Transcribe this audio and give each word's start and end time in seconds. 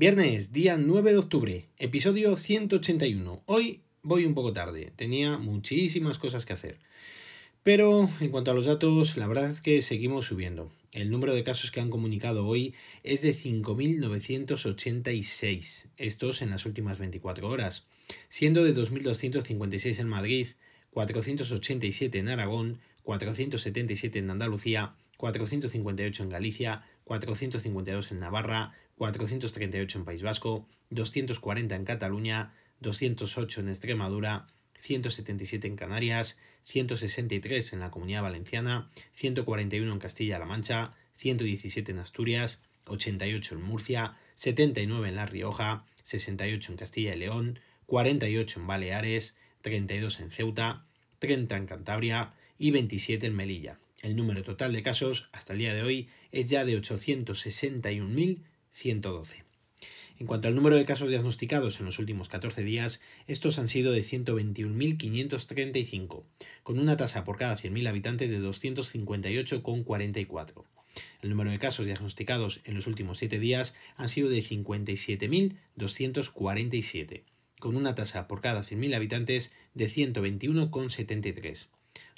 Viernes, 0.00 0.50
día 0.50 0.78
9 0.78 1.12
de 1.12 1.18
octubre, 1.18 1.66
episodio 1.76 2.34
181. 2.34 3.42
Hoy 3.44 3.82
voy 4.00 4.24
un 4.24 4.32
poco 4.32 4.54
tarde, 4.54 4.94
tenía 4.96 5.36
muchísimas 5.36 6.16
cosas 6.16 6.46
que 6.46 6.54
hacer. 6.54 6.78
Pero 7.64 8.08
en 8.18 8.30
cuanto 8.30 8.50
a 8.50 8.54
los 8.54 8.64
datos, 8.64 9.18
la 9.18 9.26
verdad 9.26 9.50
es 9.50 9.60
que 9.60 9.82
seguimos 9.82 10.24
subiendo. 10.24 10.72
El 10.92 11.10
número 11.10 11.34
de 11.34 11.44
casos 11.44 11.70
que 11.70 11.82
han 11.82 11.90
comunicado 11.90 12.46
hoy 12.46 12.72
es 13.02 13.20
de 13.20 13.34
5.986, 13.34 15.88
estos 15.98 16.40
en 16.40 16.48
las 16.48 16.64
últimas 16.64 16.98
24 16.98 17.46
horas, 17.46 17.86
siendo 18.30 18.64
de 18.64 18.74
2.256 18.74 20.00
en 20.00 20.08
Madrid, 20.08 20.46
487 20.92 22.18
en 22.18 22.30
Aragón, 22.30 22.78
477 23.02 24.18
en 24.18 24.30
Andalucía, 24.30 24.94
458 25.18 26.22
en 26.22 26.30
Galicia, 26.30 26.86
452 27.04 28.12
en 28.12 28.20
Navarra, 28.20 28.72
438 29.00 29.98
en 29.98 30.04
País 30.04 30.20
Vasco, 30.20 30.68
240 30.90 31.74
en 31.74 31.84
Cataluña, 31.86 32.52
208 32.80 33.62
en 33.62 33.70
Extremadura, 33.70 34.46
177 34.76 35.66
en 35.68 35.76
Canarias, 35.76 36.36
163 36.64 37.72
en 37.72 37.80
la 37.80 37.90
Comunidad 37.90 38.24
Valenciana, 38.24 38.90
141 39.14 39.90
en 39.90 39.98
Castilla-La 39.98 40.44
Mancha, 40.44 40.92
117 41.14 41.92
en 41.92 41.98
Asturias, 41.98 42.60
88 42.88 43.54
en 43.54 43.62
Murcia, 43.62 44.18
79 44.34 45.08
en 45.08 45.16
La 45.16 45.24
Rioja, 45.24 45.86
68 46.02 46.72
en 46.72 46.76
Castilla 46.76 47.14
y 47.14 47.20
León, 47.20 47.58
48 47.86 48.60
en 48.60 48.66
Baleares, 48.66 49.34
32 49.62 50.20
en 50.20 50.30
Ceuta, 50.30 50.84
30 51.20 51.56
en 51.56 51.66
Cantabria 51.66 52.34
y 52.58 52.70
27 52.70 53.28
en 53.28 53.34
Melilla. 53.34 53.78
El 54.02 54.14
número 54.14 54.42
total 54.42 54.74
de 54.74 54.82
casos 54.82 55.30
hasta 55.32 55.54
el 55.54 55.60
día 55.60 55.72
de 55.72 55.82
hoy 55.82 56.10
es 56.32 56.50
ya 56.50 56.66
de 56.66 56.78
861.000 56.78 58.42
112. 58.72 59.44
En 60.18 60.26
cuanto 60.26 60.48
al 60.48 60.54
número 60.54 60.76
de 60.76 60.84
casos 60.84 61.08
diagnosticados 61.08 61.80
en 61.80 61.86
los 61.86 61.98
últimos 61.98 62.28
14 62.28 62.62
días, 62.62 63.00
estos 63.26 63.58
han 63.58 63.68
sido 63.68 63.92
de 63.92 64.02
121.535, 64.02 66.24
con 66.62 66.78
una 66.78 66.98
tasa 66.98 67.24
por 67.24 67.38
cada 67.38 67.56
100.000 67.56 67.88
habitantes 67.88 68.28
de 68.28 68.38
258,44. 68.38 70.64
El 71.22 71.30
número 71.30 71.50
de 71.50 71.58
casos 71.58 71.86
diagnosticados 71.86 72.60
en 72.64 72.74
los 72.74 72.86
últimos 72.86 73.16
7 73.16 73.38
días 73.38 73.74
han 73.96 74.10
sido 74.10 74.28
de 74.28 74.40
57.247, 74.40 77.22
con 77.58 77.76
una 77.76 77.94
tasa 77.94 78.28
por 78.28 78.42
cada 78.42 78.62
100.000 78.62 78.94
habitantes 78.94 79.54
de 79.72 79.88
121,73. 79.88 81.68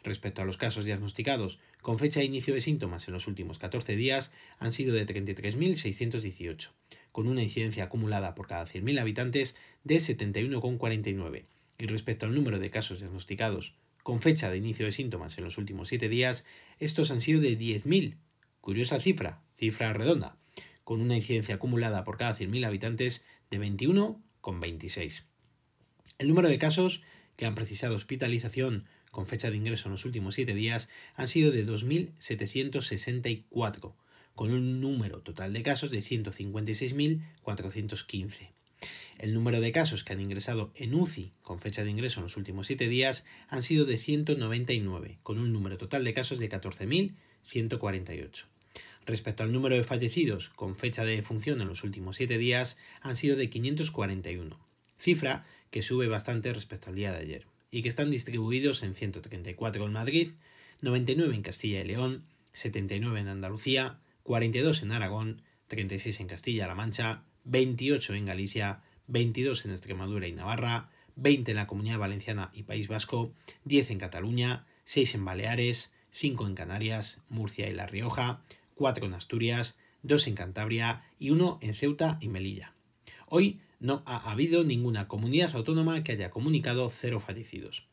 Respecto 0.03 0.43
a 0.43 0.45
los 0.45 0.57
casos 0.57 0.85
diagnosticados 0.85 1.61
con 1.83 1.99
fecha 1.99 2.21
de 2.21 2.27
inicio 2.27 2.55
de 2.55 2.61
síntomas 2.61 3.09
en 3.09 3.15
los 3.15 3.27
últimos 3.27 3.59
14 3.59 3.97
días, 3.97 4.33
han 4.59 4.73
sido 4.73 4.95
de 4.95 5.07
33.618, 5.07 6.71
con 7.11 7.27
una 7.27 7.43
incidencia 7.43 7.85
acumulada 7.85 8.35
por 8.35 8.47
cada 8.47 8.67
100.000 8.67 9.01
habitantes 9.01 9.57
de 9.85 9.97
71,49. 9.97 11.45
Y 11.79 11.87
respecto 11.87 12.27
al 12.27 12.35
número 12.35 12.61
de 12.61 12.71
casos 12.71 13.01
diagnosticados 13.01 13.75
con 14.05 14.21
fecha 14.21 14.51
de 14.51 14.59
inicio 14.59 14.87
de 14.87 14.93
síntomas 14.93 15.37
en 15.39 15.45
los 15.45 15.59
últimos 15.59 15.89
7 15.89 16.09
días, 16.09 16.47
estos 16.79 17.11
han 17.11 17.21
sido 17.21 17.41
de 17.41 17.59
10.000. 17.59 18.17
Curiosa 18.61 19.01
cifra, 19.01 19.43
cifra 19.57 19.93
redonda, 19.93 20.37
con 20.85 21.01
una 21.01 21.17
incidencia 21.17 21.57
acumulada 21.57 22.05
por 22.05 22.17
cada 22.17 22.37
100.000 22.37 22.65
habitantes 22.65 23.25
de 23.51 23.61
21,26. 23.61 25.25
El 26.19 26.29
número 26.29 26.49
de 26.49 26.59
casos 26.59 27.03
que 27.37 27.47
han 27.47 27.55
precisado 27.55 27.97
hospitalización 27.97 28.85
con 29.13 29.27
fecha 29.27 29.51
de 29.51 29.59
ingreso 29.59 29.87
en 29.87 29.93
los 29.93 30.05
últimos 30.07 30.35
7 30.35 30.55
días 30.55 30.89
han 31.15 31.29
sido 31.29 31.53
de 31.53 31.65
2.764, 31.67 33.93
con 34.35 34.51
un 34.51 34.81
número 34.81 35.21
total 35.21 35.53
de 35.53 35.63
casos 35.63 35.91
de 35.91 36.03
156.415. 36.03 38.49
El 39.19 39.35
número 39.35 39.61
de 39.61 39.71
casos 39.71 40.03
que 40.03 40.15
han 40.15 40.21
ingresado 40.21 40.73
en 40.75 40.95
UCI 40.95 41.31
con 41.43 41.61
fecha 41.61 41.85
de 41.85 41.91
ingreso 41.91 42.21
en 42.21 42.25
los 42.25 42.39
últimos 42.39 42.67
7 42.67 42.89
días 42.89 43.27
han 43.49 43.63
sido 43.63 43.85
de 43.85 43.99
199, 43.99 45.19
con 45.23 45.39
un 45.39 45.53
número 45.53 45.77
total 45.77 46.05
de 46.05 46.15
casos 46.15 46.39
de 46.39 46.49
14.148. 46.49 48.47
Respecto 49.05 49.43
al 49.43 49.53
número 49.53 49.77
de 49.77 49.85
fallecidos 49.85 50.49
con 50.49 50.75
fecha 50.75 51.05
de 51.05 51.17
defunción 51.17 51.61
en 51.61 51.69
los 51.69 51.85
últimos 51.85 52.17
7 52.17 52.39
días 52.39 52.79
han 53.03 53.15
sido 53.15 53.37
de 53.37 53.51
541, 53.51 54.59
cifra 54.97 55.45
que 55.71 55.83
sube 55.83 56.09
bastante 56.09 56.55
respecto 56.55 56.89
al 56.89 56.97
día 56.97 57.13
de 57.13 57.19
ayer 57.19 57.53
y 57.73 57.83
que 57.83 57.89
están 57.89 58.11
distribuidos 58.11 58.85
en 58.85 58.95
134 58.95 59.85
en 59.85 59.93
Madrid, 59.93 60.29
99 60.83 61.35
en 61.35 61.43
Castilla 61.43 61.81
y 61.81 61.85
León, 61.85 62.25
79 62.53 63.19
en 63.19 63.29
Andalucía, 63.29 63.99
42 64.23 64.83
en 64.83 64.93
Aragón, 64.93 65.43
36 65.69 66.21
en 66.21 66.27
Castilla-La 66.29 66.75
Mancha, 66.75 67.25
28 67.45 68.15
en 68.15 68.27
Galicia, 68.27 68.83
22 69.07 69.65
en 69.65 69.71
Extremadura 69.73 70.29
y 70.29 70.33
Navarra, 70.33 70.91
20 71.17 71.51
en 71.51 71.57
la 71.57 71.67
Comunidad 71.67 71.99
Valenciana 71.99 72.51
y 72.53 72.65
País 72.65 72.89
Vasco, 72.89 73.33
10 73.65 73.91
en 73.93 73.99
Cataluña, 73.99 74.67
6 74.85 75.15
en 75.15 75.25
Baleares, 75.25 75.95
5 76.13 76.47
en 76.47 76.55
Canarias, 76.55 77.23
Murcia 77.31 77.71
y 77.71 77.73
La 77.73 77.87
Rioja, 77.87 78.43
4 78.75 79.07
en 79.07 79.15
Asturias, 79.15 79.79
2 80.03 80.27
en 80.27 80.35
Cantabria 80.35 81.05
y 81.19 81.31
1 81.31 81.59
en 81.63 81.75
Ceuta 81.75 82.19
y 82.21 82.29
Melilla. 82.29 82.75
Hoy 83.29 83.61
no 83.83 84.03
ha 84.07 84.31
habido 84.31 84.65
ninguna 84.65 85.09
comunidad 85.09 85.55
autónoma 85.57 86.05
que 86.05 86.13
haya 86.13 86.31
comunicado 86.31 86.89
cero 86.89 87.21
fallecidos. 87.21 87.89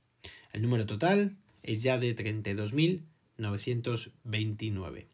El 0.54 0.62
número 0.62 0.86
total 0.86 1.36
es 1.64 1.82
ya 1.82 1.98
de 1.98 2.16
32.929. 2.16 5.06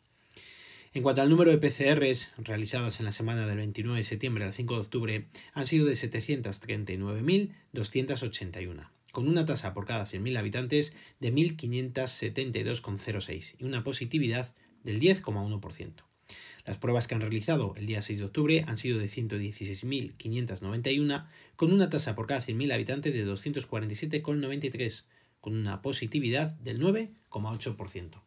En 0.93 1.01
cuanto 1.01 1.21
al 1.21 1.29
número 1.29 1.51
de 1.51 1.57
PCRs 1.57 2.33
realizadas 2.37 2.99
en 2.99 3.05
la 3.05 3.13
semana 3.13 3.47
del 3.47 3.55
29 3.57 3.97
de 3.97 4.03
septiembre 4.03 4.43
al 4.43 4.53
5 4.53 4.75
de 4.75 4.81
octubre, 4.81 5.27
han 5.53 5.65
sido 5.65 5.85
de 5.85 5.93
739.281, 5.93 8.89
con 9.11 9.29
una 9.29 9.45
tasa 9.45 9.73
por 9.73 9.85
cada 9.85 10.05
100.000 10.07 10.37
habitantes 10.37 10.93
de 11.19 11.33
1.572,06 11.33 13.55
y 13.59 13.63
una 13.63 13.81
positividad 13.83 14.53
del 14.83 14.99
10,1%. 14.99 16.03
Las 16.65 16.77
pruebas 16.77 17.07
que 17.07 17.13
han 17.13 17.21
realizado 17.21 17.75
el 17.77 17.85
día 17.85 18.01
6 18.01 18.17
de 18.19 18.25
octubre 18.25 18.65
han 18.67 18.79
sido 18.79 18.97
de 18.97 19.05
116.591, 19.05 21.27
con 21.55 21.71
una 21.71 21.91
tasa 21.91 22.15
por 22.15 22.25
cada 22.25 22.41
100.000 22.41 22.73
habitantes 22.73 23.13
de 23.13 23.23
247,93, 23.25 25.03
con 25.41 25.55
una 25.55 25.83
positividad 25.83 26.55
del 26.55 26.81
9,8%. 26.81 28.23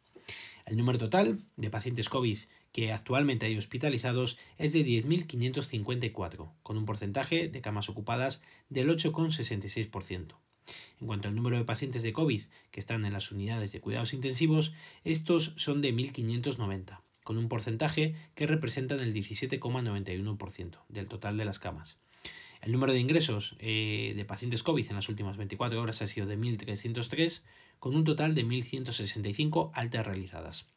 El 0.66 0.76
número 0.76 0.98
total 0.98 1.40
de 1.56 1.70
pacientes 1.70 2.08
COVID 2.08 2.38
que 2.70 2.92
actualmente 2.92 3.46
hay 3.46 3.58
hospitalizados 3.58 4.38
es 4.56 4.72
de 4.72 4.86
10.554, 4.86 6.52
con 6.62 6.76
un 6.76 6.86
porcentaje 6.86 7.48
de 7.48 7.60
camas 7.60 7.88
ocupadas 7.88 8.40
del 8.68 8.88
8,66%. 8.88 10.36
En 11.00 11.06
cuanto 11.06 11.26
al 11.26 11.34
número 11.34 11.56
de 11.56 11.64
pacientes 11.64 12.04
de 12.04 12.12
COVID 12.12 12.42
que 12.70 12.78
están 12.78 13.04
en 13.04 13.14
las 13.14 13.32
unidades 13.32 13.72
de 13.72 13.80
cuidados 13.80 14.12
intensivos, 14.12 14.74
estos 15.02 15.54
son 15.56 15.80
de 15.80 15.92
1.590 15.92 17.00
con 17.28 17.36
un 17.36 17.50
porcentaje 17.50 18.14
que 18.34 18.46
representa 18.46 18.94
el 18.94 19.12
17,91% 19.12 20.78
del 20.88 21.08
total 21.08 21.36
de 21.36 21.44
las 21.44 21.58
camas. 21.58 21.98
El 22.62 22.72
número 22.72 22.94
de 22.94 23.00
ingresos 23.00 23.54
eh, 23.58 24.14
de 24.16 24.24
pacientes 24.24 24.62
COVID 24.62 24.86
en 24.88 24.96
las 24.96 25.10
últimas 25.10 25.36
24 25.36 25.78
horas 25.78 26.00
ha 26.00 26.06
sido 26.06 26.26
de 26.26 26.38
1.303, 26.38 27.42
con 27.80 27.94
un 27.94 28.04
total 28.04 28.34
de 28.34 28.46
1.165 28.46 29.72
altas 29.74 30.06
realizadas. 30.06 30.70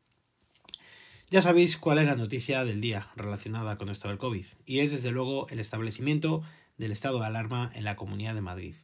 Ya 1.29 1.41
sabéis 1.41 1.77
cuál 1.77 1.99
es 1.99 2.05
la 2.05 2.17
noticia 2.17 2.65
del 2.65 2.81
día 2.81 3.07
relacionada 3.15 3.77
con 3.77 3.87
esto 3.87 4.09
del 4.09 4.17
COVID, 4.17 4.45
y 4.65 4.79
es 4.79 4.91
desde 4.91 5.11
luego 5.11 5.47
el 5.51 5.61
establecimiento 5.61 6.43
del 6.77 6.91
estado 6.91 7.21
de 7.21 7.27
alarma 7.27 7.71
en 7.75 7.85
la 7.85 7.95
Comunidad 7.95 8.35
de 8.35 8.41
Madrid, 8.41 8.75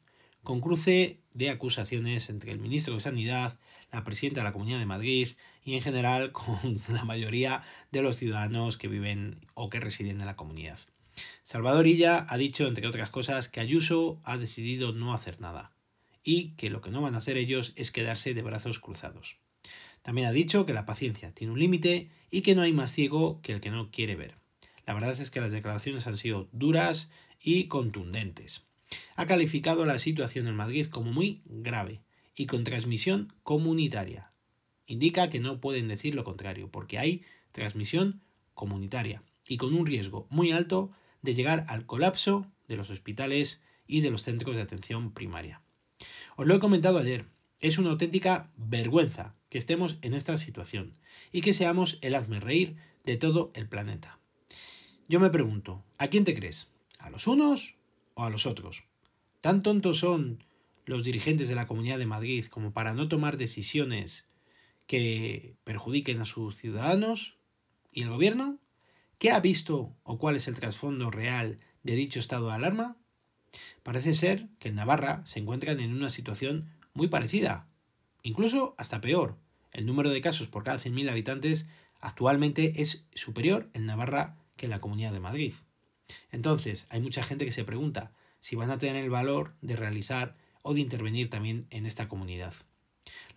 con 0.47 0.61
cruce 0.61 1.19
de 1.33 1.49
acusaciones 1.49 2.29
entre 2.29 2.53
el 2.53 2.59
ministro 2.59 2.93
de 2.93 3.01
Sanidad, 3.01 3.59
la 3.91 4.05
presidenta 4.05 4.39
de 4.39 4.45
la 4.45 4.53
Comunidad 4.53 4.79
de 4.79 4.85
Madrid 4.85 5.27
y 5.65 5.73
en 5.73 5.81
general 5.81 6.31
con 6.31 6.81
la 6.87 7.03
mayoría 7.03 7.63
de 7.91 8.01
los 8.01 8.15
ciudadanos 8.15 8.77
que 8.77 8.87
viven 8.87 9.45
o 9.55 9.69
que 9.69 9.81
residen 9.81 10.21
en 10.21 10.25
la 10.25 10.37
comunidad. 10.37 10.79
Salvador 11.43 11.85
Illa 11.85 12.25
ha 12.29 12.37
dicho, 12.37 12.65
entre 12.65 12.87
otras 12.87 13.09
cosas, 13.09 13.49
que 13.49 13.59
Ayuso 13.59 14.21
ha 14.23 14.37
decidido 14.37 14.93
no 14.93 15.13
hacer 15.13 15.41
nada 15.41 15.73
y 16.23 16.51
que 16.51 16.69
lo 16.69 16.79
que 16.79 16.91
no 16.91 17.01
van 17.01 17.15
a 17.15 17.17
hacer 17.17 17.35
ellos 17.35 17.73
es 17.75 17.91
quedarse 17.91 18.33
de 18.33 18.41
brazos 18.41 18.79
cruzados. 18.79 19.35
También 20.01 20.27
ha 20.27 20.31
dicho 20.31 20.65
que 20.65 20.71
la 20.71 20.85
paciencia 20.85 21.33
tiene 21.33 21.51
un 21.51 21.59
límite 21.59 22.09
y 22.31 22.39
que 22.39 22.55
no 22.55 22.61
hay 22.61 22.71
más 22.71 22.93
ciego 22.93 23.41
que 23.41 23.51
el 23.51 23.59
que 23.59 23.69
no 23.69 23.91
quiere 23.91 24.15
ver. 24.15 24.35
La 24.85 24.93
verdad 24.93 25.19
es 25.19 25.29
que 25.29 25.41
las 25.41 25.51
declaraciones 25.51 26.07
han 26.07 26.15
sido 26.15 26.47
duras 26.53 27.11
y 27.41 27.65
contundentes. 27.65 28.66
Ha 29.15 29.25
calificado 29.25 29.85
la 29.85 29.99
situación 29.99 30.47
en 30.47 30.55
Madrid 30.55 30.87
como 30.87 31.11
muy 31.11 31.41
grave 31.45 32.01
y 32.35 32.45
con 32.45 32.63
transmisión 32.63 33.33
comunitaria. 33.43 34.31
Indica 34.85 35.29
que 35.29 35.39
no 35.39 35.59
pueden 35.59 35.87
decir 35.87 36.15
lo 36.15 36.23
contrario, 36.23 36.69
porque 36.71 36.97
hay 36.97 37.23
transmisión 37.51 38.21
comunitaria 38.53 39.23
y 39.47 39.57
con 39.57 39.73
un 39.73 39.85
riesgo 39.85 40.27
muy 40.29 40.51
alto 40.51 40.91
de 41.21 41.33
llegar 41.33 41.65
al 41.67 41.85
colapso 41.85 42.47
de 42.67 42.77
los 42.77 42.89
hospitales 42.89 43.63
y 43.87 44.01
de 44.01 44.11
los 44.11 44.23
centros 44.23 44.55
de 44.55 44.61
atención 44.61 45.13
primaria. 45.13 45.61
Os 46.35 46.45
lo 46.45 46.55
he 46.55 46.59
comentado 46.59 46.99
ayer, 46.99 47.25
es 47.59 47.77
una 47.77 47.89
auténtica 47.89 48.51
vergüenza 48.55 49.35
que 49.49 49.57
estemos 49.57 49.97
en 50.01 50.13
esta 50.13 50.37
situación 50.37 50.95
y 51.31 51.41
que 51.41 51.53
seamos 51.53 51.97
el 52.01 52.15
hazme 52.15 52.39
reír 52.39 52.75
de 53.03 53.17
todo 53.17 53.51
el 53.55 53.67
planeta. 53.67 54.19
Yo 55.07 55.19
me 55.19 55.29
pregunto, 55.29 55.83
¿a 55.97 56.07
quién 56.07 56.25
te 56.25 56.35
crees? 56.35 56.71
¿A 56.99 57.09
los 57.09 57.27
unos 57.27 57.76
a 58.25 58.29
los 58.29 58.45
otros? 58.45 58.85
¿Tan 59.41 59.61
tontos 59.63 59.99
son 59.99 60.43
los 60.85 61.03
dirigentes 61.03 61.47
de 61.47 61.55
la 61.55 61.67
Comunidad 61.67 61.99
de 61.99 62.05
Madrid 62.05 62.45
como 62.45 62.71
para 62.71 62.93
no 62.93 63.07
tomar 63.07 63.37
decisiones 63.37 64.25
que 64.87 65.55
perjudiquen 65.63 66.19
a 66.19 66.25
sus 66.25 66.55
ciudadanos? 66.55 67.37
¿Y 67.91 68.03
el 68.03 68.09
gobierno? 68.09 68.59
¿Qué 69.19 69.31
ha 69.31 69.39
visto 69.39 69.95
o 70.03 70.17
cuál 70.17 70.35
es 70.35 70.47
el 70.47 70.55
trasfondo 70.55 71.11
real 71.11 71.59
de 71.83 71.95
dicho 71.95 72.19
estado 72.19 72.47
de 72.47 72.55
alarma? 72.55 72.97
Parece 73.83 74.13
ser 74.13 74.49
que 74.59 74.69
en 74.69 74.75
Navarra 74.75 75.25
se 75.25 75.39
encuentran 75.39 75.79
en 75.79 75.93
una 75.93 76.09
situación 76.09 76.69
muy 76.93 77.07
parecida, 77.07 77.67
incluso 78.23 78.75
hasta 78.77 79.01
peor. 79.01 79.37
El 79.71 79.85
número 79.85 80.09
de 80.09 80.21
casos 80.21 80.47
por 80.47 80.63
cada 80.63 80.79
100.000 80.79 81.09
habitantes 81.09 81.69
actualmente 81.99 82.81
es 82.81 83.07
superior 83.13 83.69
en 83.73 83.85
Navarra 83.85 84.37
que 84.55 84.65
en 84.65 84.71
la 84.71 84.79
Comunidad 84.79 85.13
de 85.13 85.19
Madrid. 85.19 85.53
Entonces, 86.31 86.87
hay 86.89 87.01
mucha 87.01 87.23
gente 87.23 87.45
que 87.45 87.51
se 87.51 87.63
pregunta 87.63 88.11
si 88.39 88.55
van 88.55 88.71
a 88.71 88.77
tener 88.77 89.03
el 89.03 89.09
valor 89.09 89.55
de 89.61 89.75
realizar 89.75 90.35
o 90.61 90.73
de 90.73 90.81
intervenir 90.81 91.29
también 91.29 91.67
en 91.69 91.85
esta 91.85 92.07
comunidad. 92.07 92.53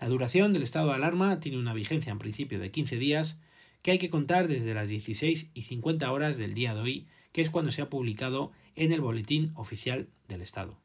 La 0.00 0.08
duración 0.08 0.52
del 0.52 0.62
estado 0.62 0.88
de 0.88 0.94
alarma 0.94 1.40
tiene 1.40 1.58
una 1.58 1.75
vigencia 1.75 2.11
en 2.11 2.19
principio 2.19 2.58
de 2.58 2.70
15 2.70 2.96
días 2.96 3.38
que 3.82 3.93
hay 3.93 3.99
que 3.99 4.11
contar 4.11 4.49
desde 4.49 4.75
las 4.75 4.88
16 4.88 5.50
y 5.55 5.62
50 5.62 6.11
horas 6.12 6.37
del 6.37 6.55
día 6.55 6.75
de 6.75 6.81
hoy, 6.81 7.08
que 7.32 7.40
es 7.40 7.50
cuando 7.50 7.70
se 7.70 7.82
ha 7.82 7.90
publicado 7.90 8.52
en 8.75 8.93
el 8.93 9.00
Boletín 9.00 9.52
Oficial 9.55 10.08
del 10.28 10.43
Estado. 10.43 10.78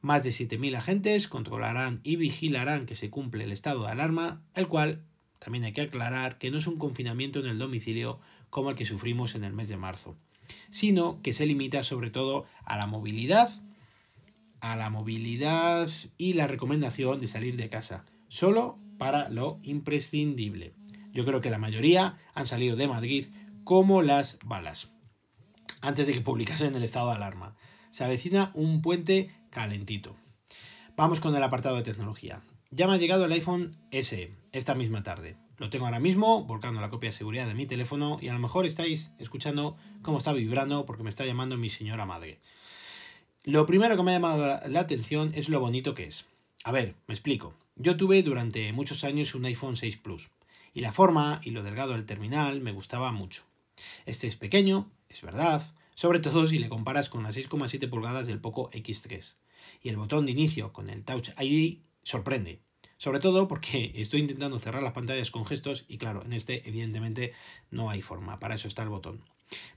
Más 0.00 0.22
de 0.22 0.30
7.000 0.30 0.76
agentes 0.76 1.28
controlarán 1.28 2.00
y 2.02 2.16
vigilarán 2.16 2.86
que 2.86 2.94
se 2.94 3.08
cumple 3.08 3.44
el 3.44 3.52
estado 3.52 3.84
de 3.84 3.90
alarma, 3.90 4.42
el 4.54 4.68
cual 4.68 5.02
también 5.38 5.64
hay 5.64 5.72
que 5.72 5.80
aclarar 5.80 6.38
que 6.38 6.50
no 6.50 6.58
es 6.58 6.66
un 6.66 6.76
confinamiento 6.76 7.40
en 7.40 7.46
el 7.46 7.58
domicilio 7.58 8.20
como 8.50 8.70
el 8.70 8.76
que 8.76 8.84
sufrimos 8.84 9.34
en 9.34 9.44
el 9.44 9.54
mes 9.54 9.68
de 9.68 9.76
marzo, 9.76 10.16
sino 10.70 11.20
que 11.22 11.32
se 11.32 11.46
limita 11.46 11.82
sobre 11.82 12.10
todo 12.10 12.46
a 12.64 12.76
la 12.76 12.86
movilidad, 12.86 13.50
a 14.60 14.76
la 14.76 14.90
movilidad 14.90 15.90
y 16.16 16.32
la 16.34 16.46
recomendación 16.46 17.20
de 17.20 17.26
salir 17.26 17.56
de 17.56 17.68
casa, 17.68 18.04
solo 18.28 18.78
para 18.98 19.28
lo 19.28 19.60
imprescindible. 19.62 20.74
Yo 21.12 21.24
creo 21.24 21.40
que 21.40 21.50
la 21.50 21.58
mayoría 21.58 22.18
han 22.34 22.46
salido 22.46 22.76
de 22.76 22.88
Madrid 22.88 23.26
como 23.64 24.02
las 24.02 24.38
balas. 24.44 24.92
Antes 25.80 26.06
de 26.06 26.12
que 26.12 26.20
publicasen 26.20 26.74
el 26.74 26.82
estado 26.82 27.10
de 27.10 27.16
alarma. 27.16 27.56
Se 27.90 28.04
avecina 28.04 28.50
un 28.54 28.82
puente 28.82 29.30
calentito. 29.50 30.16
Vamos 30.96 31.20
con 31.20 31.36
el 31.36 31.42
apartado 31.42 31.76
de 31.76 31.82
tecnología. 31.82 32.42
Ya 32.70 32.88
me 32.88 32.94
ha 32.94 32.98
llegado 32.98 33.24
el 33.24 33.32
iPhone 33.32 33.76
SE 33.92 34.32
esta 34.52 34.74
misma 34.74 35.02
tarde. 35.02 35.36
Lo 35.58 35.70
tengo 35.70 35.86
ahora 35.86 36.00
mismo, 36.00 36.44
volcando 36.44 36.80
la 36.80 36.90
copia 36.90 37.10
de 37.10 37.16
seguridad 37.16 37.46
de 37.46 37.54
mi 37.54 37.66
teléfono 37.66 38.18
y 38.20 38.28
a 38.28 38.32
lo 38.32 38.40
mejor 38.40 38.66
estáis 38.66 39.12
escuchando 39.18 39.76
cómo 40.02 40.18
está 40.18 40.32
vibrando 40.32 40.84
porque 40.84 41.04
me 41.04 41.10
está 41.10 41.24
llamando 41.24 41.56
mi 41.56 41.68
señora 41.68 42.06
madre. 42.06 42.40
Lo 43.44 43.64
primero 43.66 43.96
que 43.96 44.02
me 44.02 44.10
ha 44.10 44.14
llamado 44.14 44.60
la 44.68 44.80
atención 44.80 45.32
es 45.34 45.48
lo 45.48 45.60
bonito 45.60 45.94
que 45.94 46.04
es. 46.04 46.26
A 46.64 46.72
ver, 46.72 46.94
me 47.06 47.14
explico. 47.14 47.54
Yo 47.76 47.96
tuve 47.96 48.22
durante 48.22 48.72
muchos 48.72 49.04
años 49.04 49.34
un 49.34 49.44
iPhone 49.44 49.76
6 49.76 49.96
Plus 49.98 50.30
y 50.72 50.80
la 50.80 50.92
forma 50.92 51.40
y 51.44 51.50
lo 51.50 51.62
delgado 51.62 51.92
del 51.92 52.06
terminal 52.06 52.60
me 52.60 52.72
gustaba 52.72 53.12
mucho. 53.12 53.44
Este 54.06 54.26
es 54.26 54.36
pequeño, 54.36 54.90
es 55.08 55.22
verdad, 55.22 55.72
sobre 55.94 56.18
todo 56.18 56.46
si 56.48 56.58
le 56.58 56.68
comparas 56.68 57.08
con 57.08 57.22
las 57.22 57.36
6,7 57.36 57.88
pulgadas 57.88 58.26
del 58.26 58.40
Poco 58.40 58.70
X3. 58.70 59.36
Y 59.82 59.88
el 59.88 59.96
botón 59.96 60.26
de 60.26 60.32
inicio 60.32 60.72
con 60.72 60.90
el 60.90 61.04
Touch 61.04 61.30
ID 61.38 61.78
sorprende. 62.02 62.63
Sobre 63.04 63.20
todo 63.20 63.48
porque 63.48 63.92
estoy 63.96 64.20
intentando 64.20 64.58
cerrar 64.58 64.82
las 64.82 64.94
pantallas 64.94 65.30
con 65.30 65.44
gestos 65.44 65.84
y 65.88 65.98
claro, 65.98 66.22
en 66.24 66.32
este 66.32 66.66
evidentemente 66.66 67.34
no 67.70 67.90
hay 67.90 68.00
forma, 68.00 68.38
para 68.38 68.54
eso 68.54 68.66
está 68.66 68.82
el 68.82 68.88
botón. 68.88 69.20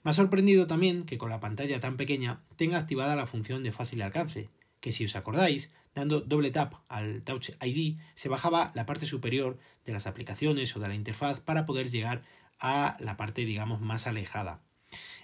Me 0.05 0.11
ha 0.11 0.13
sorprendido 0.13 0.65
también 0.65 1.03
que 1.03 1.17
con 1.17 1.29
la 1.29 1.41
pantalla 1.41 1.81
tan 1.81 1.97
pequeña 1.97 2.39
tenga 2.55 2.79
activada 2.79 3.17
la 3.17 3.25
función 3.25 3.63
de 3.63 3.73
fácil 3.73 4.01
alcance, 4.01 4.45
que 4.79 4.93
si 4.93 5.03
os 5.03 5.17
acordáis, 5.17 5.73
dando 5.93 6.21
doble 6.21 6.51
tap 6.51 6.75
al 6.87 7.21
Touch 7.23 7.49
ID 7.61 7.97
se 8.15 8.29
bajaba 8.29 8.71
la 8.75 8.85
parte 8.85 9.05
superior 9.05 9.57
de 9.83 9.91
las 9.91 10.07
aplicaciones 10.07 10.73
o 10.77 10.79
de 10.79 10.87
la 10.87 10.95
interfaz 10.95 11.41
para 11.41 11.65
poder 11.65 11.91
llegar 11.91 12.23
a 12.61 12.95
la 13.01 13.17
parte 13.17 13.43
digamos 13.43 13.81
más 13.81 14.07
alejada. 14.07 14.61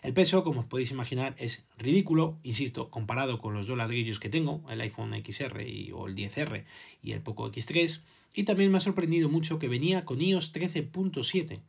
El 0.03 0.13
peso, 0.13 0.43
como 0.43 0.59
os 0.59 0.65
podéis 0.65 0.91
imaginar, 0.91 1.33
es 1.39 1.65
ridículo, 1.77 2.37
insisto, 2.43 2.89
comparado 2.89 3.39
con 3.39 3.53
los 3.53 3.67
dos 3.67 3.77
ladrillos 3.77 4.19
que 4.19 4.27
tengo, 4.27 4.61
el 4.69 4.81
iPhone 4.81 5.13
XR 5.15 5.65
y, 5.65 5.93
o 5.93 6.07
el 6.07 6.15
10R 6.15 6.65
y 7.01 7.13
el 7.13 7.21
Poco 7.21 7.49
X3. 7.49 8.01
Y 8.33 8.43
también 8.43 8.69
me 8.69 8.77
ha 8.77 8.81
sorprendido 8.81 9.29
mucho 9.29 9.59
que 9.59 9.69
venía 9.69 10.03
con 10.03 10.19
iOS 10.19 10.53
13.7. 10.53 11.61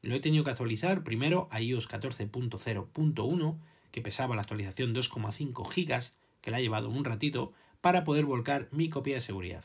Lo 0.00 0.14
he 0.14 0.20
tenido 0.20 0.42
que 0.42 0.50
actualizar 0.50 1.04
primero 1.04 1.48
a 1.50 1.60
iOS 1.60 1.86
14.0.1, 1.86 3.58
que 3.90 4.00
pesaba 4.00 4.36
la 4.36 4.42
actualización 4.42 4.94
2,5 4.94 5.68
GB, 5.68 6.12
que 6.40 6.50
la 6.50 6.56
ha 6.56 6.60
llevado 6.60 6.88
un 6.88 7.04
ratito, 7.04 7.52
para 7.82 8.04
poder 8.04 8.24
volcar 8.24 8.68
mi 8.70 8.88
copia 8.88 9.16
de 9.16 9.20
seguridad. 9.20 9.64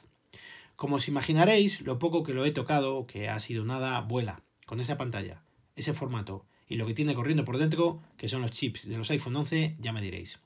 Como 0.76 0.98
os 0.98 1.08
imaginaréis, 1.08 1.80
lo 1.80 1.98
poco 1.98 2.24
que 2.24 2.34
lo 2.34 2.44
he 2.44 2.52
tocado, 2.52 3.08
que 3.08 3.30
ha 3.30 3.40
sido 3.40 3.64
nada, 3.64 4.02
vuela, 4.02 4.42
con 4.66 4.82
esa 4.82 4.98
pantalla, 4.98 5.44
ese 5.78 5.94
formato, 5.94 6.46
y 6.68 6.76
lo 6.76 6.86
que 6.86 6.94
tiene 6.94 7.16
corriendo 7.16 7.46
por 7.46 7.58
dentro, 7.58 8.02
que 8.18 8.28
son 8.28 8.42
los 8.42 8.52
chips 8.52 8.88
de 8.88 8.98
los 8.98 9.10
iPhone 9.12 9.36
11, 9.36 9.76
ya 9.80 9.94
me 9.94 10.02
diréis. 10.02 10.40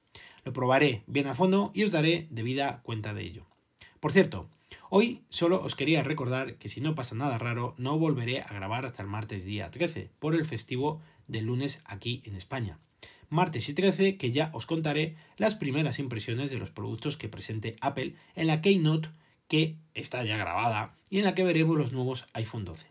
Lo 0.44 0.54
probaré 0.54 1.04
bien 1.08 1.28
a 1.28 1.36
fondo 1.36 1.72
y 1.74 1.84
os 1.84 1.92
daré 1.92 2.28
debida 2.30 2.82
cuenta 2.84 3.14
de 3.14 3.24
ello. 3.24 3.46
Por 4.00 4.12
cierto, 4.12 4.50
hoy 4.90 5.22
solo 5.30 5.62
os 5.62 5.76
quería 5.76 6.04
recordar 6.04 6.56
que 6.56 6.70
si 6.70 6.82
no 6.82 6.96
pasa 6.96 7.16
nada 7.16 7.38
raro, 7.38 7.76
no 7.78 7.98
volveré 7.98 8.42
a 8.42 8.54
grabar 8.54 8.86
hasta 8.86 9.04
el 9.04 9.10
martes 9.10 9.46
día 9.46 9.70
13, 9.70 10.10
por 10.20 10.36
el 10.36 10.46
festivo 10.46 11.02
del 11.28 11.46
lunes 11.46 11.82
aquí 11.86 12.22
en 12.26 12.36
España. 12.36 12.80
Martes 13.30 13.70
y 13.70 13.74
13 13.74 14.18
que 14.18 14.32
ya 14.32 14.50
os 14.54 14.66
contaré 14.66 15.16
las 15.38 15.56
primeras 15.56 16.00
impresiones 16.00 16.50
de 16.50 16.58
los 16.58 16.70
productos 16.70 17.16
que 17.16 17.30
presente 17.30 17.78
Apple 17.80 18.16
en 18.36 18.48
la 18.48 18.62
Keynote 18.62 19.10
que 19.48 19.78
está 19.94 20.24
ya 20.26 20.38
grabada 20.38 20.96
y 21.10 21.20
en 21.20 21.26
la 21.26 21.36
que 21.36 21.44
veremos 21.44 21.78
los 21.78 21.94
nuevos 21.94 22.28
iPhone 22.34 22.66
12. 22.66 22.88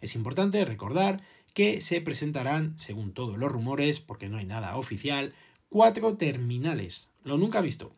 Es 0.00 0.14
importante 0.14 0.64
recordar 0.64 1.22
que 1.54 1.80
se 1.80 2.00
presentarán, 2.00 2.74
según 2.78 3.12
todos 3.12 3.36
los 3.36 3.50
rumores, 3.50 4.00
porque 4.00 4.28
no 4.28 4.38
hay 4.38 4.46
nada 4.46 4.76
oficial, 4.76 5.34
cuatro 5.68 6.16
terminales, 6.16 7.08
lo 7.24 7.38
nunca 7.38 7.60
visto. 7.60 7.94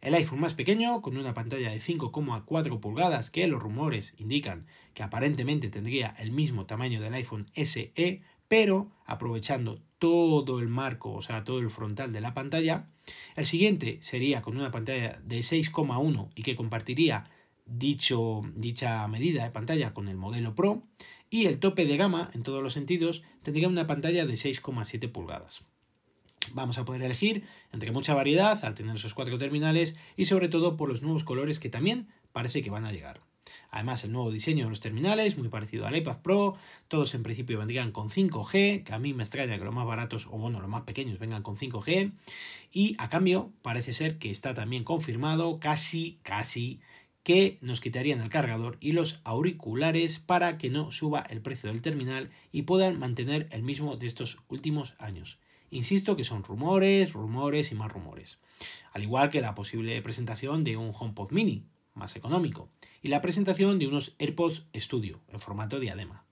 El 0.00 0.14
iPhone 0.14 0.40
más 0.40 0.54
pequeño, 0.54 1.02
con 1.02 1.16
una 1.16 1.34
pantalla 1.34 1.70
de 1.70 1.80
5,4 1.80 2.78
pulgadas, 2.78 3.30
que 3.30 3.48
los 3.48 3.60
rumores 3.60 4.14
indican 4.16 4.66
que 4.94 5.02
aparentemente 5.02 5.70
tendría 5.70 6.14
el 6.18 6.30
mismo 6.30 6.66
tamaño 6.66 7.00
del 7.00 7.14
iPhone 7.14 7.46
SE, 7.54 8.22
pero 8.46 8.92
aprovechando 9.04 9.82
todo 9.98 10.60
el 10.60 10.68
marco, 10.68 11.12
o 11.12 11.22
sea, 11.22 11.42
todo 11.42 11.58
el 11.58 11.70
frontal 11.70 12.12
de 12.12 12.20
la 12.20 12.32
pantalla. 12.32 12.86
El 13.34 13.44
siguiente 13.44 13.98
sería 14.00 14.40
con 14.42 14.56
una 14.56 14.70
pantalla 14.70 15.20
de 15.24 15.40
6,1 15.40 16.30
y 16.36 16.42
que 16.42 16.54
compartiría 16.54 17.28
dicho, 17.66 18.42
dicha 18.54 19.06
medida 19.08 19.44
de 19.44 19.50
pantalla 19.50 19.92
con 19.92 20.08
el 20.08 20.16
modelo 20.16 20.54
Pro 20.54 20.82
y 21.30 21.46
el 21.46 21.58
tope 21.58 21.86
de 21.86 21.96
gama, 21.96 22.30
en 22.34 22.42
todos 22.42 22.62
los 22.62 22.72
sentidos, 22.72 23.22
tendría 23.42 23.68
una 23.68 23.86
pantalla 23.86 24.26
de 24.26 24.34
6,7 24.34 25.10
pulgadas. 25.10 25.64
Vamos 26.52 26.78
a 26.78 26.84
poder 26.84 27.02
elegir 27.02 27.44
entre 27.72 27.92
mucha 27.92 28.14
variedad 28.14 28.64
al 28.64 28.74
tener 28.74 28.96
esos 28.96 29.14
cuatro 29.14 29.38
terminales 29.38 29.96
y 30.16 30.24
sobre 30.24 30.48
todo 30.48 30.76
por 30.76 30.88
los 30.88 31.02
nuevos 31.02 31.24
colores 31.24 31.58
que 31.58 31.68
también 31.68 32.08
parece 32.32 32.62
que 32.62 32.70
van 32.70 32.84
a 32.84 32.92
llegar. 32.92 33.20
Además, 33.70 34.04
el 34.04 34.12
nuevo 34.12 34.30
diseño 34.30 34.64
de 34.64 34.70
los 34.70 34.80
terminales, 34.80 35.36
muy 35.36 35.48
parecido 35.48 35.86
al 35.86 35.96
iPad 35.96 36.20
Pro, 36.22 36.56
todos 36.88 37.14
en 37.14 37.22
principio 37.22 37.58
vendrían 37.58 37.92
con 37.92 38.10
5G, 38.10 38.84
que 38.84 38.92
a 38.92 38.98
mí 38.98 39.12
me 39.12 39.22
extraña 39.22 39.58
que 39.58 39.64
los 39.64 39.74
más 39.74 39.86
baratos, 39.86 40.26
o 40.26 40.38
bueno, 40.38 40.60
los 40.60 40.70
más 40.70 40.82
pequeños 40.82 41.18
vengan 41.18 41.42
con 41.42 41.56
5G, 41.56 42.12
y 42.72 42.94
a 42.98 43.08
cambio 43.08 43.52
parece 43.62 43.92
ser 43.92 44.18
que 44.18 44.30
está 44.30 44.54
también 44.54 44.84
confirmado, 44.84 45.60
casi, 45.60 46.18
casi, 46.22 46.80
que 47.28 47.58
nos 47.60 47.82
quitarían 47.82 48.22
el 48.22 48.30
cargador 48.30 48.78
y 48.80 48.92
los 48.92 49.20
auriculares 49.22 50.18
para 50.18 50.56
que 50.56 50.70
no 50.70 50.90
suba 50.90 51.20
el 51.28 51.42
precio 51.42 51.68
del 51.68 51.82
terminal 51.82 52.30
y 52.52 52.62
puedan 52.62 52.98
mantener 52.98 53.50
el 53.52 53.62
mismo 53.62 53.98
de 53.98 54.06
estos 54.06 54.38
últimos 54.48 54.94
años. 54.98 55.38
Insisto 55.70 56.16
que 56.16 56.24
son 56.24 56.42
rumores, 56.42 57.12
rumores 57.12 57.70
y 57.70 57.74
más 57.74 57.92
rumores. 57.92 58.38
Al 58.94 59.02
igual 59.02 59.28
que 59.28 59.42
la 59.42 59.54
posible 59.54 60.00
presentación 60.00 60.64
de 60.64 60.78
un 60.78 60.94
HomePod 60.98 61.30
mini, 61.30 61.66
más 61.92 62.16
económico, 62.16 62.70
y 63.02 63.08
la 63.08 63.20
presentación 63.20 63.78
de 63.78 63.88
unos 63.88 64.14
AirPods 64.18 64.64
Studio 64.74 65.20
en 65.28 65.40
formato 65.40 65.80
diadema. 65.80 66.24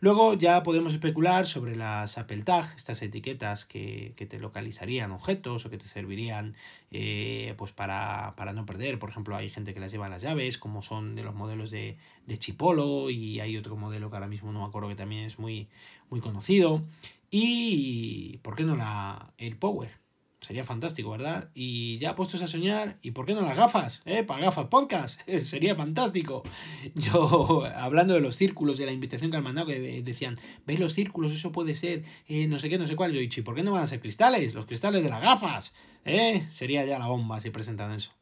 Luego 0.00 0.34
ya 0.34 0.62
podemos 0.62 0.92
especular 0.92 1.46
sobre 1.46 1.74
las 1.74 2.18
Apple 2.18 2.42
Tag, 2.42 2.72
estas 2.76 3.02
etiquetas 3.02 3.64
que, 3.64 4.14
te 4.16 4.38
localizarían 4.38 5.10
objetos 5.10 5.66
o 5.66 5.70
que 5.70 5.78
te 5.78 5.88
servirían 5.88 6.54
eh, 6.92 7.54
pues 7.58 7.72
para, 7.72 8.34
no 8.54 8.64
perder. 8.64 8.98
Por 9.00 9.10
ejemplo, 9.10 9.34
hay 9.36 9.50
gente 9.50 9.74
que 9.74 9.80
las 9.80 9.90
lleva 9.90 10.08
las 10.08 10.22
llaves, 10.22 10.56
como 10.56 10.82
son 10.82 11.16
de 11.16 11.24
los 11.24 11.34
modelos 11.34 11.70
de, 11.70 11.98
Chipolo, 12.38 13.10
y 13.10 13.40
hay 13.40 13.56
otro 13.56 13.76
modelo 13.76 14.10
que 14.10 14.16
ahora 14.16 14.28
mismo 14.28 14.52
no 14.52 14.60
me 14.60 14.66
acuerdo 14.66 14.88
que 14.88 14.94
también 14.94 15.24
es 15.24 15.38
muy, 15.38 15.68
muy 16.10 16.20
conocido. 16.20 16.82
Y, 17.30 18.38
¿por 18.42 18.54
qué 18.54 18.64
no 18.64 18.76
la 18.76 19.32
AirPower? 19.38 20.07
Sería 20.40 20.64
fantástico, 20.64 21.10
¿verdad? 21.10 21.50
Y 21.52 21.98
ya 21.98 22.14
puestos 22.14 22.42
a 22.42 22.48
soñar, 22.48 22.98
¿y 23.02 23.10
por 23.10 23.26
qué 23.26 23.34
no 23.34 23.40
las 23.40 23.56
gafas? 23.56 24.02
¿Eh? 24.06 24.22
Para 24.22 24.44
gafas 24.44 24.66
podcast. 24.66 25.20
Sería 25.40 25.74
fantástico. 25.74 26.44
Yo, 26.94 27.64
hablando 27.76 28.14
de 28.14 28.20
los 28.20 28.36
círculos, 28.36 28.78
de 28.78 28.86
la 28.86 28.92
invitación 28.92 29.30
que 29.30 29.36
han 29.36 29.44
mandado, 29.44 29.66
que 29.66 30.02
decían, 30.02 30.36
¿veis 30.64 30.78
los 30.78 30.92
círculos? 30.92 31.32
Eso 31.32 31.50
puede 31.50 31.74
ser, 31.74 32.04
eh, 32.28 32.46
no 32.46 32.58
sé 32.60 32.68
qué, 32.68 32.78
no 32.78 32.86
sé 32.86 32.94
cuál. 32.94 33.12
Yo 33.12 33.20
¿y 33.20 33.28
por 33.42 33.56
qué 33.56 33.64
no 33.64 33.72
van 33.72 33.82
a 33.82 33.88
ser 33.88 34.00
cristales? 34.00 34.54
Los 34.54 34.66
cristales 34.66 35.02
de 35.02 35.10
las 35.10 35.20
gafas. 35.20 35.74
¿Eh? 36.04 36.46
Sería 36.50 36.86
ya 36.86 36.98
la 36.98 37.08
bomba 37.08 37.40
si 37.40 37.50
presentan 37.50 37.92
eso. 37.92 38.12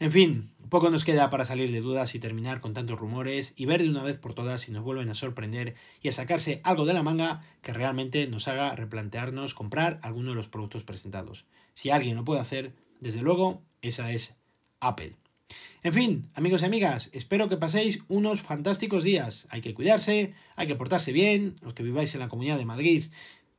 En 0.00 0.10
fin, 0.10 0.50
poco 0.68 0.90
nos 0.90 1.04
queda 1.04 1.30
para 1.30 1.44
salir 1.44 1.70
de 1.70 1.80
dudas 1.80 2.14
y 2.14 2.18
terminar 2.18 2.60
con 2.60 2.74
tantos 2.74 2.98
rumores 2.98 3.54
y 3.56 3.66
ver 3.66 3.82
de 3.82 3.88
una 3.88 4.02
vez 4.02 4.18
por 4.18 4.34
todas 4.34 4.62
si 4.62 4.72
nos 4.72 4.82
vuelven 4.82 5.10
a 5.10 5.14
sorprender 5.14 5.74
y 6.02 6.08
a 6.08 6.12
sacarse 6.12 6.60
algo 6.64 6.84
de 6.86 6.94
la 6.94 7.02
manga 7.02 7.42
que 7.62 7.72
realmente 7.72 8.26
nos 8.26 8.48
haga 8.48 8.74
replantearnos 8.74 9.54
comprar 9.54 10.00
alguno 10.02 10.30
de 10.30 10.36
los 10.36 10.48
productos 10.48 10.84
presentados. 10.84 11.44
Si 11.78 11.90
alguien 11.90 12.16
lo 12.16 12.24
puede 12.24 12.40
hacer, 12.40 12.72
desde 12.98 13.22
luego, 13.22 13.62
esa 13.82 14.10
es 14.10 14.34
Apple. 14.80 15.14
En 15.84 15.92
fin, 15.92 16.28
amigos 16.34 16.62
y 16.62 16.64
amigas, 16.64 17.08
espero 17.12 17.48
que 17.48 17.56
paséis 17.56 18.02
unos 18.08 18.40
fantásticos 18.40 19.04
días. 19.04 19.46
Hay 19.50 19.60
que 19.60 19.74
cuidarse, 19.74 20.34
hay 20.56 20.66
que 20.66 20.74
portarse 20.74 21.12
bien, 21.12 21.54
los 21.62 21.74
que 21.74 21.84
viváis 21.84 22.12
en 22.14 22.20
la 22.20 22.26
Comunidad 22.26 22.58
de 22.58 22.64
Madrid, 22.64 23.04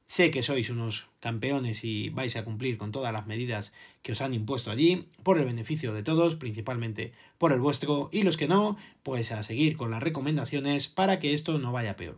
Sé 0.05 0.31
que 0.31 0.43
sois 0.43 0.71
unos 0.71 1.07
campeones 1.21 1.83
y 1.83 2.09
vais 2.09 2.35
a 2.35 2.43
cumplir 2.43 2.77
con 2.79 2.91
todas 2.91 3.13
las 3.13 3.27
medidas 3.27 3.73
que 4.01 4.11
os 4.11 4.21
han 4.21 4.33
impuesto 4.33 4.71
allí, 4.71 5.07
por 5.21 5.37
el 5.37 5.45
beneficio 5.45 5.93
de 5.93 6.01
todos, 6.03 6.35
principalmente 6.35 7.13
por 7.37 7.53
el 7.53 7.61
vuestro, 7.61 8.09
y 8.11 8.23
los 8.23 8.35
que 8.35 8.47
no, 8.47 8.75
pues 9.03 9.31
a 9.31 9.43
seguir 9.43 9.77
con 9.77 9.91
las 9.91 10.01
recomendaciones 10.01 10.89
para 10.89 11.19
que 11.19 11.33
esto 11.33 11.59
no 11.59 11.71
vaya 11.71 11.95
peor. 11.95 12.17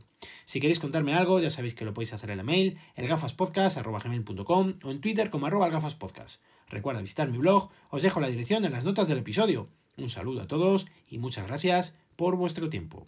Si 0.52 0.60
queréis 0.60 0.80
contarme 0.80 1.14
algo, 1.14 1.40
ya 1.40 1.50
sabéis 1.50 1.76
que 1.76 1.86
lo 1.86 1.94
podéis 1.94 2.12
hacer 2.12 2.30
en 2.30 2.40
el 2.40 2.46
mail, 2.46 2.78
elgafaspodcast.com 2.98 4.74
o 4.84 4.92
en 4.92 5.00
Twitter 5.00 5.30
como 5.30 5.46
arroba 5.46 5.68
elgafaspodcast. 5.68 6.44
Recuerda 6.68 7.00
visitar 7.00 7.32
mi 7.32 7.38
blog, 7.38 7.70
os 7.90 8.02
dejo 8.02 8.20
la 8.20 8.28
dirección 8.28 8.66
en 8.66 8.74
las 8.74 8.84
notas 8.84 9.08
del 9.08 9.20
episodio. 9.20 9.70
Un 9.96 10.10
saludo 10.10 10.42
a 10.42 10.48
todos 10.48 10.88
y 11.10 11.20
muchas 11.20 11.48
gracias 11.48 11.96
por 12.18 12.36
vuestro 12.36 12.68
tiempo. 12.68 13.08